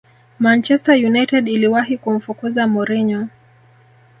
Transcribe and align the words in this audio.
manchester 0.39 0.95
united 1.05 1.47
iliwahi 1.47 1.97
kumfukuza 1.97 2.67
mourinho 2.67 3.27